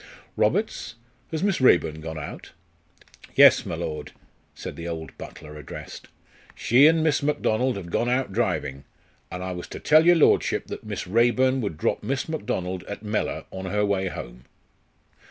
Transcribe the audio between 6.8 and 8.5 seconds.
and Miss Macdonald have gone out